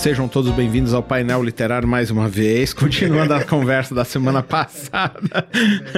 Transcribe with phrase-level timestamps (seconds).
[0.00, 5.46] Sejam todos bem-vindos ao painel literário mais uma vez, continuando a conversa da semana passada,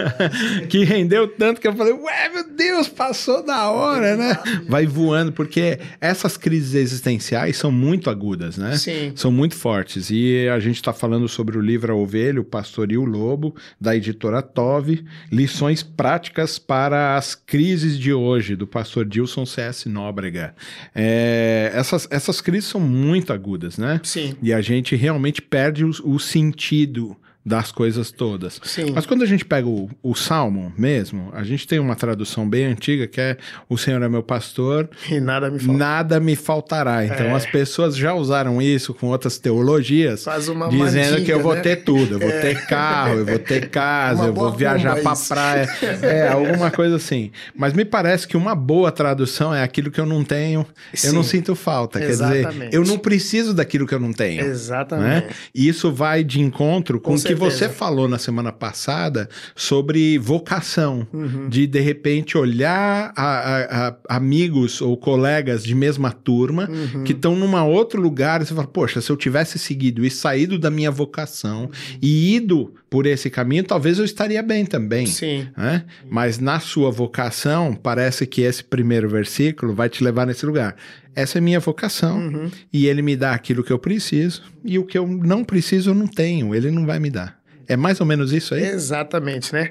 [0.68, 4.36] que rendeu tanto que eu falei, ué, meu Deus, passou da hora, né?
[4.68, 8.76] Vai voando, porque essas crises existenciais são muito agudas, né?
[8.76, 9.12] Sim.
[9.14, 10.10] São muito fortes.
[10.10, 13.54] E a gente está falando sobre o livro A Ovelha, o Pastor e o Lobo,
[13.80, 19.88] da editora Tove, lições práticas para as crises de hoje, do pastor Dilson C.S.
[19.88, 20.56] Nóbrega.
[20.92, 23.91] É, essas, essas crises são muito agudas, né?
[24.02, 24.36] Sim.
[24.42, 28.60] E a gente realmente perde o, o sentido das coisas todas.
[28.62, 28.92] Sim.
[28.94, 32.66] Mas quando a gente pega o, o Salmo mesmo, a gente tem uma tradução bem
[32.66, 33.36] antiga que é
[33.68, 35.78] o Senhor é meu pastor, E nada me falta.
[35.78, 37.04] nada me faltará.
[37.04, 37.32] Então É.
[37.32, 40.24] as pessoas já usaram isso com outras teologias,
[40.70, 41.60] dizendo que eu vou né?
[41.60, 45.28] ter tudo, eu vou ter carro, eu vou ter casa, Uma eu vou viajar isso.
[45.28, 45.68] praia,
[46.02, 47.30] é alguma coisa assim.
[47.56, 50.60] Mas me parece que uma boa tradução é aquilo que eu não tenho,
[50.92, 51.12] eu Sim.
[51.12, 51.98] não sinto falta.
[51.98, 52.76] Quer dizer, Exatamente.
[52.76, 54.44] eu não preciso daquilo que eu não tenho.
[54.44, 55.26] Exatamente.
[55.26, 55.30] Né?
[55.54, 60.18] E isso vai de encontro com, Com o que você falou na semana passada sobre
[60.18, 61.48] vocação, Uhum.
[61.48, 67.04] de de repente olhar a, a- a- amigos ou colegas de mesma turma Uhum.
[67.04, 70.58] que estão numa outro lugar e você fala, poxa, se eu tivesse seguido e saído
[70.58, 71.70] da minha vocação
[72.00, 75.06] e ido por esse caminho, talvez eu estaria bem também.
[75.06, 75.48] Sim.
[75.56, 75.84] né?
[76.08, 80.76] Mas na sua vocação, parece que esse primeiro versículo vai te levar nesse lugar.
[81.14, 82.50] Essa é minha vocação Uhum.
[82.72, 85.94] e ele me dá aquilo que eu preciso e o que eu não preciso eu
[85.94, 87.41] não tenho, ele não vai me dar.
[87.68, 88.64] É mais ou menos isso aí?
[88.64, 89.70] Exatamente, né?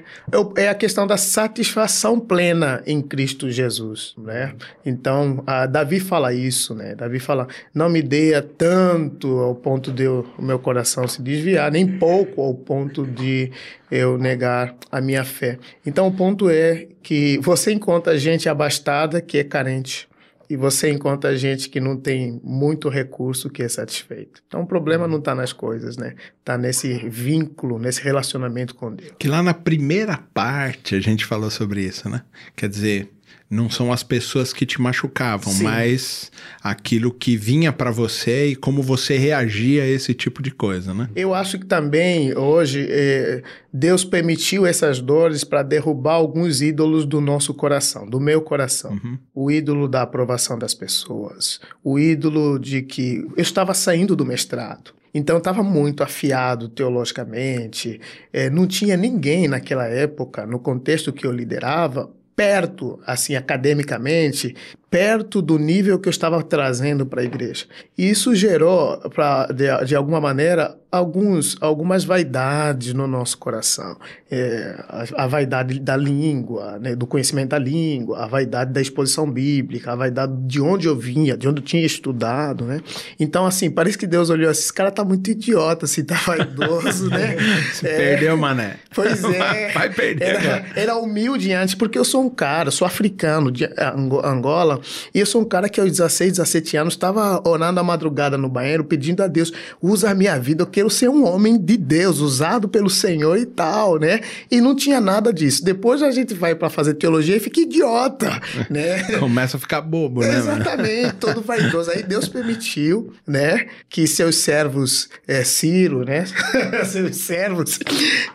[0.56, 4.54] É a questão da satisfação plena em Cristo Jesus, né?
[4.84, 6.94] Então, Davi fala isso, né?
[6.94, 11.70] Davi fala, não me dê tanto ao ponto de eu- o meu coração se desviar,
[11.70, 13.50] nem pouco ao ponto de
[13.90, 15.58] eu negar a minha fé.
[15.84, 20.08] Então, o ponto é que você encontra gente abastada que é carente.
[20.52, 24.42] E você encontra gente que não tem muito recurso que é satisfeito.
[24.46, 26.14] Então o problema não está nas coisas, né?
[26.40, 29.12] Está nesse vínculo, nesse relacionamento com Deus.
[29.18, 32.20] Que lá na primeira parte a gente falou sobre isso, né?
[32.54, 33.10] Quer dizer,
[33.52, 35.64] não são as pessoas que te machucavam, Sim.
[35.64, 36.32] mas
[36.62, 41.10] aquilo que vinha pra você e como você reagia a esse tipo de coisa, né?
[41.14, 47.20] Eu acho que também hoje eh, Deus permitiu essas dores para derrubar alguns ídolos do
[47.20, 48.98] nosso coração, do meu coração.
[49.34, 54.94] O ídolo da aprovação das pessoas, o ídolo de que eu estava saindo do mestrado.
[55.14, 58.00] Então eu estava muito afiado teologicamente,
[58.32, 62.10] eh, não tinha ninguém naquela época, no contexto que eu liderava,
[62.42, 64.56] perto, assim, academicamente,
[64.92, 67.64] perto do nível que eu estava trazendo para a igreja.
[67.96, 73.96] E isso gerou, pra, de, de alguma maneira, alguns, algumas vaidades no nosso coração.
[74.30, 74.74] É,
[75.16, 79.92] a, a vaidade da língua, né, do conhecimento da língua, a vaidade da exposição bíblica,
[79.92, 82.82] a vaidade de onde eu vinha, de onde eu tinha estudado, né?
[83.18, 87.08] Então, assim, parece que Deus olhou assim, esse cara tá muito idiota, assim, tá vaidoso,
[87.08, 87.34] né?
[87.72, 88.76] Se É, perdeu, mané.
[88.94, 89.70] Pois é.
[89.72, 90.22] Vai perder.
[90.22, 90.64] Era, cara.
[90.76, 94.81] era humilde antes, porque eu sou um cara, sou africano de Ango- Angola,
[95.14, 98.48] e eu sou um cara que aos 16, 17 anos estava orando à madrugada no
[98.48, 102.20] banheiro, pedindo a Deus, usa a minha vida, eu quero ser um homem de Deus,
[102.20, 104.20] usado pelo Senhor e tal, né?
[104.50, 105.64] E não tinha nada disso.
[105.64, 108.40] Depois a gente vai para fazer teologia e fica idiota,
[108.70, 109.02] né?
[109.18, 110.62] Começa a ficar bobo, né, mano?
[110.62, 111.90] Exatamente, todo vaidoso.
[111.90, 116.24] Aí Deus permitiu, né, que seus servos, é, Ciro, né,
[116.86, 117.78] seus servos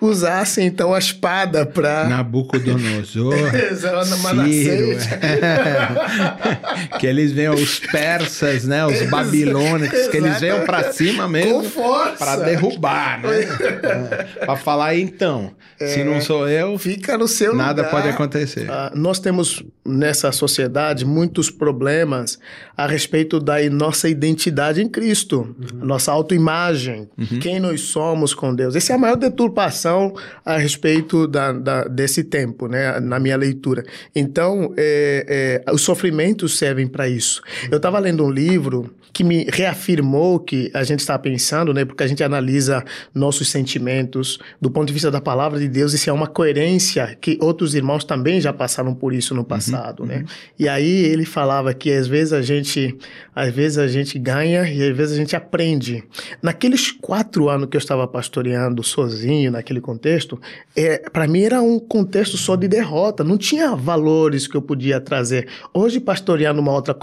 [0.02, 3.34] usassem então a espada para Nabucodonosor,
[3.75, 5.07] Ciro, Manassés.
[6.44, 6.98] É.
[6.98, 11.64] que eles venham os persas, né, os babilônicos, que eles venham pra cima mesmo, Com
[11.70, 12.16] força.
[12.18, 13.42] pra derrubar, né?
[13.42, 14.28] É.
[14.48, 17.92] Pra falar então, se não sou eu, Fica no seu nada lugar.
[17.92, 18.70] pode acontecer.
[18.70, 22.39] Ah, nós temos nessa sociedade muitos problemas
[22.78, 27.10] a respeito da nossa identidade em Cristo, a nossa autoimagem,
[27.42, 28.75] quem nós somos com Deus.
[28.75, 30.13] Essa é a maior deturpação
[30.45, 33.84] a respeito da, da- desse tempo, né, na minha leitura.
[34.16, 35.81] Então, é, é, os
[36.27, 37.41] sofrimentos servem para isso.
[37.71, 42.04] Eu estava lendo um livro que me reafirmou que a gente está pensando, né, porque
[42.04, 42.86] a gente analisa
[43.16, 47.36] nossos sentimentos do ponto de vista da palavra de Deus, isso é uma coerência que
[47.42, 50.24] outros irmãos também já passaram por isso no passado, né?
[50.60, 52.96] E aí ele falava que às vezes a gente,
[53.34, 56.04] às vezes a gente ganha e às vezes a gente aprende.
[56.40, 60.40] Naqueles quatro anos que eu estava pastoreando sozinho naquele contexto,
[60.75, 65.02] é, para mim era um contexto só de derrota, não tinha valores que eu podia
[65.02, 65.48] trazer.
[65.74, 66.96] Hoje pastoreando uma outra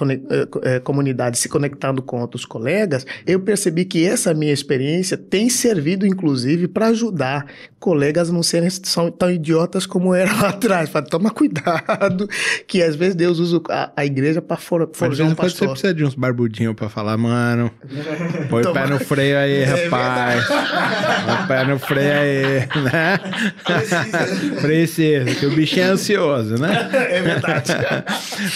[0.63, 6.07] é, comunidade, se conectando com outros colegas, eu percebi que essa minha experiência tem servido,
[6.07, 7.47] inclusive, para ajudar
[7.85, 8.71] colegas a não serem
[9.19, 10.89] tão idiotas como eram lá atrás.
[10.89, 12.27] Para tomar cuidado,
[12.67, 15.69] que às vezes Deus usa a, a igreja para for, forjar um pastor.
[15.69, 17.71] Você precisa de uns barbudinhos para falar, mano,
[18.49, 20.47] põe o pé no freio aí, é rapaz.
[20.47, 23.19] põe o pé no freio aí, né?
[23.65, 24.61] Precisa.
[24.63, 26.91] Precisa, que o bicho é ansioso, né?
[27.11, 27.73] É verdade.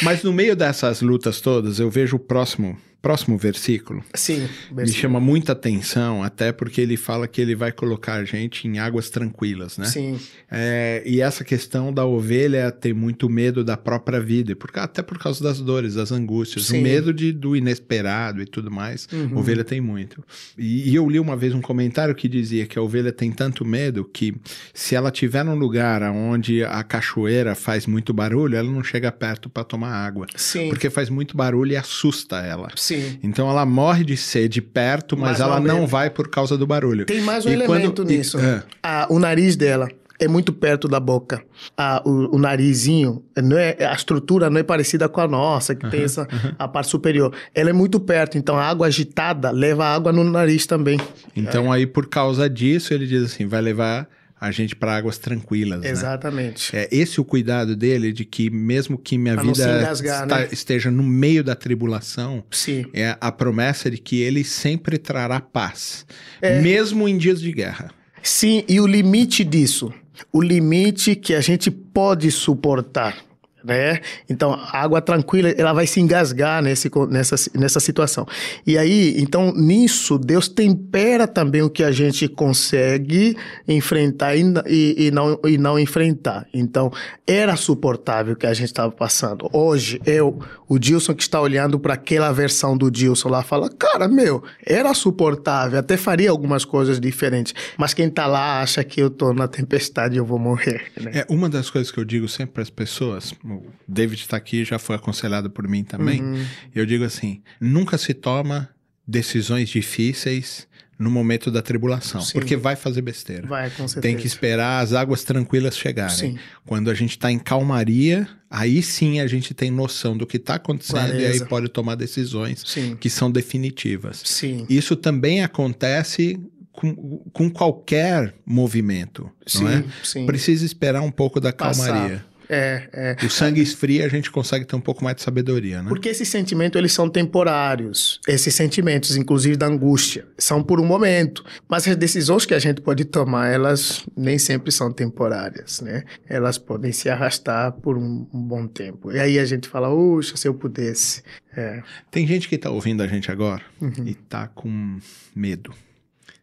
[0.03, 4.03] Mas no meio dessas lutas todas, eu vejo o próximo próximo versículo.
[4.15, 4.41] Sim.
[4.41, 4.83] Versículo.
[4.83, 8.79] Me chama muita atenção, até porque ele fala que ele vai colocar a gente em
[8.79, 9.87] águas tranquilas, né?
[9.87, 10.19] Sim.
[10.51, 15.19] É, e essa questão da ovelha ter muito medo da própria vida, porque, até por
[15.19, 16.81] causa das dores, das angústias, Sim.
[16.81, 19.37] o medo de, do inesperado e tudo mais, uhum.
[19.37, 20.25] a ovelha tem muito.
[20.57, 23.65] E, e, eu li uma vez um comentário que dizia que a ovelha tem tanto
[23.65, 24.35] medo que
[24.75, 29.49] se ela tiver num lugar onde a cachoeira faz muito barulho, ela não chega perto
[29.49, 30.27] para tomar água.
[30.35, 30.69] Sim.
[30.69, 32.69] Porque faz muito barulho e assusta ela.
[32.75, 32.88] Sim.
[32.89, 33.19] Sim.
[33.23, 37.05] Então ela morre de sede perto, mas, mas ela não vai por causa do barulho.
[37.05, 38.09] Tem mais um e elemento quando...
[38.09, 38.39] nisso.
[38.39, 38.63] E, é.
[38.83, 39.89] ah, o nariz dela
[40.19, 41.43] é muito perto da boca.
[41.77, 45.85] Ah, o, o, narizinho, não é, a estrutura não é parecida com a nossa, que
[45.85, 46.55] uhum, tem essa, uhum.
[46.59, 47.33] a parte superior.
[47.55, 50.99] Ela é muito perto, então a água agitada leva água no nariz também.
[51.37, 51.77] Então é.
[51.77, 54.09] aí, por causa disso, ele diz assim, vai levar
[54.41, 55.81] a gente para águas tranquilas.
[55.81, 55.91] Né?
[55.91, 56.75] Exatamente.
[56.75, 56.83] Né?
[56.83, 60.49] É esse o cuidado dele de que mesmo que minha pra vida engasgar, está, né?
[60.53, 62.87] esteja no meio da tribulação, Sim.
[62.93, 66.07] é a promessa de que ele sempre trará paz,
[66.41, 66.61] é.
[66.61, 67.91] mesmo em dias de guerra.
[68.23, 69.93] Sim, e o limite disso,
[70.33, 73.28] o limite que a gente pode suportar
[73.65, 74.01] né?
[74.29, 78.27] Então, a água tranquila, ela vai se engasgar nesse, nessa, nessa situação.
[78.67, 85.07] E aí, então, nisso, Deus tempera também o que a gente consegue enfrentar e, e,
[85.07, 86.47] e não, e não enfrentar.
[86.53, 86.91] Então,
[87.27, 89.49] era suportável o que a gente estava passando.
[89.53, 90.39] Hoje, eu,
[90.69, 94.93] o Dilson que está olhando para aquela versão do Dilson lá, fala, cara, meu, era
[94.95, 97.55] suportável, até faria algumas coisas diferentes.
[97.77, 100.87] Mas quem está lá acha que eu estou na tempestade e eu vou morrer.
[101.01, 101.11] Né?
[101.15, 104.65] É, uma das coisas que eu digo sempre para as pessoas, o David está aqui,
[104.65, 106.23] já foi aconselhado por mim também.
[106.23, 106.45] Uhum.
[106.75, 108.69] Eu digo assim: nunca se toma
[109.07, 110.69] decisões difíceis
[110.99, 112.33] no momento da tribulação, sim.
[112.33, 113.47] porque vai fazer besteira.
[113.47, 114.01] Vai, com certeza.
[114.01, 116.15] Tem que esperar as águas tranquilas chegarem.
[116.15, 116.39] Sim.
[116.67, 120.57] Quando a gente está em calmaria, aí sim a gente tem noção do que está
[120.57, 121.23] acontecendo Clareza.
[121.23, 122.97] e aí pode tomar decisões sim.
[122.97, 124.23] que são definitivas.
[124.25, 124.67] Sim.
[124.69, 126.37] Isso também acontece
[126.73, 126.95] com,
[127.33, 129.85] com qualquer movimento, sim, não é?
[130.03, 130.27] Sim.
[130.27, 132.19] Precisa esperar um pouco da calmaria.
[132.19, 132.29] Passar.
[132.49, 133.27] É, é.
[133.27, 135.89] O sangue esfria, a gente consegue ter um pouco mais de sabedoria, né?
[135.89, 138.21] Porque esses sentimentos, eles são temporários.
[138.27, 141.45] Esses sentimentos, inclusive da angústia, são por um momento.
[141.69, 146.05] Mas as decisões que a gente pode tomar, elas nem sempre são temporárias, né?
[146.27, 149.13] Elas podem se arrastar por um, um bom tempo.
[149.13, 151.23] E aí a gente fala, puxa, se eu pudesse.
[151.55, 151.83] É.
[152.11, 154.07] Tem gente que está ouvindo a gente agora uhum.
[154.07, 154.99] e está com
[155.35, 155.75] medo.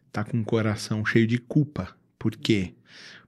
[0.06, 1.88] Está com o coração cheio de culpa.
[2.18, 2.74] Por quê?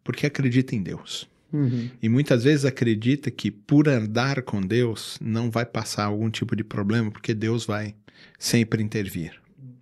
[0.02, 1.28] Porque acredita em Deus.
[1.52, 1.90] Uhum.
[2.02, 6.62] E muitas vezes acredita que por andar com Deus não vai passar algum tipo de
[6.62, 7.94] problema, porque Deus vai
[8.38, 9.32] sempre intervir.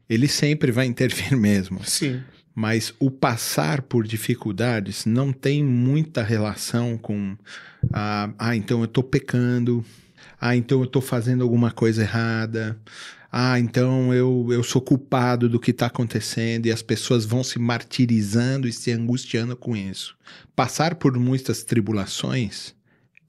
[0.09, 1.85] Ele sempre vai intervir mesmo.
[1.85, 2.23] Sim.
[2.55, 7.37] Mas o passar por dificuldades não tem muita relação com
[7.93, 9.85] ah, ah então eu estou pecando,
[10.41, 12.79] ah, então eu estou fazendo alguma coisa errada,
[13.31, 17.59] ah, então eu, eu sou culpado do que está acontecendo e as pessoas vão se
[17.59, 20.17] martirizando e se angustiando com isso.
[20.55, 22.75] Passar por muitas tribulações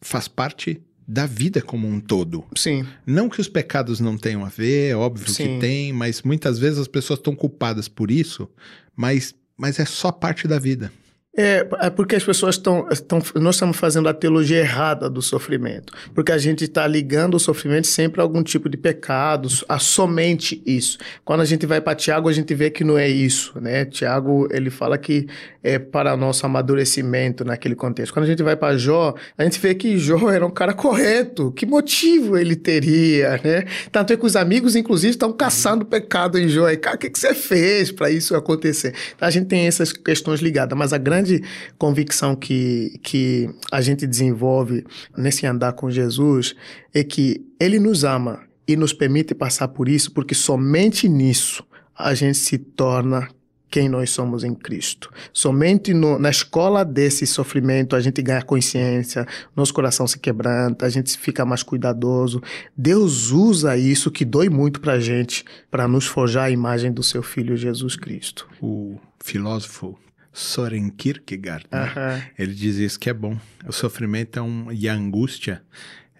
[0.02, 2.44] faz parte da vida como um todo.
[2.56, 2.86] Sim.
[3.06, 5.56] Não que os pecados não tenham a ver, é óbvio Sim.
[5.56, 8.50] que tem, mas muitas vezes as pessoas estão culpadas por isso,
[8.96, 10.92] mas, mas é só parte da vida.
[11.40, 12.88] É, é porque as pessoas estão.
[13.36, 15.94] Nós estamos fazendo a teologia errada do sofrimento.
[16.16, 20.64] Porque a gente está ligando o sofrimento sempre a algum tipo de pecado, a somente
[20.66, 20.98] isso.
[21.24, 23.86] Quando a gente vai para Tiago, a gente vê que não é isso, né?
[23.86, 25.28] Tiago, ele fala que
[25.62, 28.14] é para nosso amadurecimento naquele contexto.
[28.14, 31.52] Quando a gente vai para Jó, a gente vê que Jó era um cara correto.
[31.52, 33.66] Que motivo ele teria, né?
[33.92, 36.68] Tanto é que os amigos, inclusive, estão caçando pecado em Jó.
[36.68, 38.96] E, cara, o que, que você fez para isso acontecer?
[39.16, 41.44] Então, a gente tem essas questões ligadas, mas a grande grande
[41.78, 44.86] convicção que, que a gente desenvolve
[45.18, 46.56] nesse andar com Jesus
[46.94, 51.66] é que Ele nos ama e nos permite passar por isso, porque somente nisso
[51.96, 53.28] a gente se torna
[53.70, 55.12] quem nós somos em Cristo.
[55.34, 60.90] Somente no, na escola desse sofrimento a gente ganha consciência, nosso coração se quebranta, a
[60.90, 62.42] gente fica mais cuidadoso.
[62.78, 67.04] Deus usa isso que dói muito para a gente para nos forjar a imagem do
[67.04, 68.48] seu Filho Jesus Cristo.
[68.62, 69.98] O filósofo
[70.40, 72.24] Soren Kierkegaard, né?
[72.38, 73.36] ele diz isso que é bom.
[73.68, 75.64] O sofrimento é um, e a angústia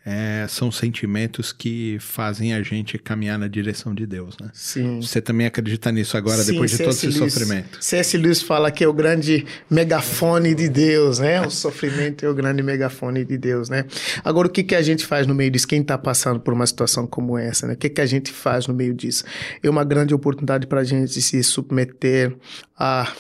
[0.04, 4.50] é, são sentimentos que fazem a gente caminhar na direção de Deus, né?
[4.54, 5.02] Sim.
[5.02, 7.78] Você também acredita nisso agora, Sim, depois de todo esse Lewis- sofrimento?
[7.84, 8.18] C.S.
[8.18, 11.42] Lewis fala que é o grande megafone de Deus, né?
[11.46, 13.86] O sofrimento é o grande megafone de Deus, né?
[14.24, 15.68] Agora, o que, que a gente faz no meio disso?
[15.68, 17.74] Quem está passando por uma situação como essa, né?
[17.74, 19.26] O que, que a gente faz no meio disso?
[19.62, 22.34] É uma grande oportunidade para a gente se submeter
[22.80, 23.12] a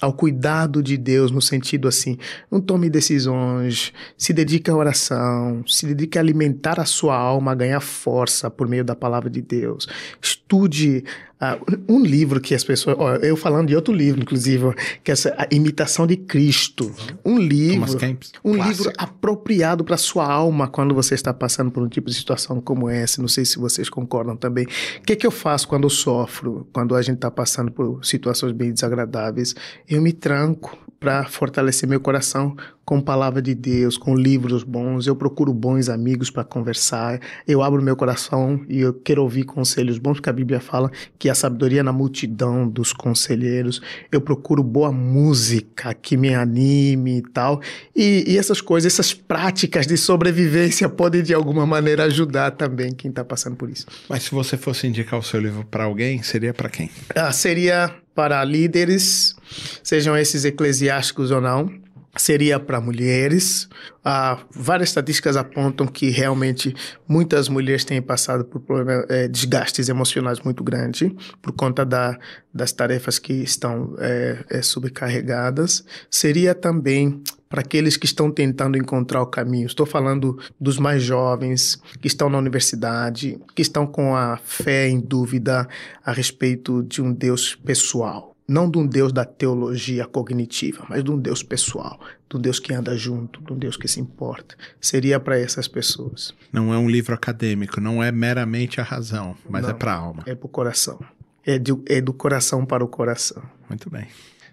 [0.00, 2.16] ao cuidado de Deus no sentido assim,
[2.50, 7.54] não tome decisões, se dedique à oração, se dedique a alimentar a sua alma, a
[7.54, 9.88] ganhar força por meio da palavra de Deus.
[10.22, 11.04] Estude
[11.40, 11.56] ah,
[11.88, 15.34] um livro que as pessoas, ó, eu falando de outro livro, inclusive, que é essa,
[15.38, 16.92] a Imitação de Cristo,
[17.24, 17.96] um livro,
[18.44, 18.84] um clássico.
[18.88, 22.88] livro apropriado para sua alma quando você está passando por um tipo de situação como
[22.88, 23.20] essa.
[23.20, 24.66] Não sei se vocês concordam também.
[24.98, 28.52] O que, que eu faço quando eu sofro, quando a gente está passando por situações
[28.52, 29.54] bem desagradáveis?
[29.88, 32.56] Eu me tranco para fortalecer meu coração
[32.88, 35.06] com palavra de Deus, com livros bons.
[35.06, 37.20] Eu procuro bons amigos para conversar.
[37.46, 41.28] Eu abro meu coração e eu quero ouvir conselhos bons, porque a Bíblia fala que
[41.28, 43.82] a sabedoria é na multidão dos conselheiros.
[44.10, 47.60] Eu procuro boa música que me anime e tal.
[47.94, 53.10] E, e essas coisas, essas práticas de sobrevivência podem de alguma maneira ajudar também quem
[53.10, 53.84] está passando por isso.
[54.08, 56.90] Mas se você fosse indicar o seu livro para alguém, seria para quem?
[57.14, 59.36] Ah, seria para líderes,
[59.82, 61.70] sejam esses eclesiásticos ou não.
[62.16, 63.68] Seria para mulheres.
[64.04, 66.74] Ah, várias estatísticas apontam que realmente
[67.06, 72.18] muitas mulheres têm passado por problema, eh, desgastes emocionais muito grandes por conta da,
[72.52, 75.84] das tarefas que estão eh, eh, sobrecarregadas.
[76.10, 79.66] Seria também para aqueles que estão tentando encontrar o caminho.
[79.66, 85.00] Estou falando dos mais jovens que estão na universidade, que estão com a fé em
[85.00, 85.68] dúvida
[86.04, 88.37] a respeito de um Deus pessoal.
[88.48, 92.00] Não de um Deus da teologia cognitiva, mas de um Deus pessoal,
[92.30, 94.56] de um Deus que anda junto, de um Deus que se importa.
[94.80, 96.32] Seria para essas pessoas.
[96.50, 99.70] Não é um livro acadêmico, não é meramente a razão, mas Não.
[99.70, 100.22] é para a alma.
[100.24, 100.98] É para o coração.
[101.44, 103.42] É, de- é do coração para o coração.
[103.68, 104.06] Muito bem.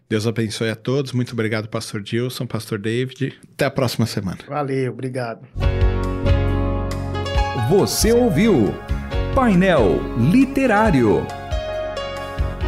[0.10, 1.14] Deus abençoe a todos.
[1.14, 3.40] Muito obrigado, Pastor Gilson, Pastor David.
[3.54, 4.40] Até a próxima semana.
[4.48, 5.48] Valeu, obrigado.
[7.70, 8.74] Você ouviu
[9.34, 11.26] Painel Literário.